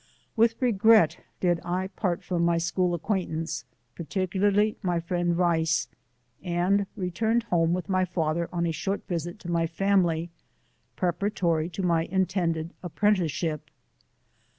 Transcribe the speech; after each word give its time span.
With 0.35 0.59
regret 0.59 1.19
did 1.39 1.59
I 1.63 1.89
part 1.89 2.23
from 2.23 2.43
my 2.43 2.57
school 2.57 2.95
acquaintance, 2.95 3.65
particularly 3.93 4.75
my 4.81 4.99
friend 4.99 5.37
Rice, 5.37 5.89
and 6.41 6.87
returned 6.97 7.43
home 7.43 7.73
with 7.73 7.87
my 7.87 8.03
father, 8.03 8.49
on 8.51 8.65
a 8.65 8.71
short 8.71 9.05
visit 9.07 9.37
to 9.41 9.51
my 9.51 9.67
family, 9.67 10.31
preparatory 10.95 11.69
to 11.69 11.83
my 11.83 12.05
inteuded 12.07 12.71
apprenticeship. 12.81 13.69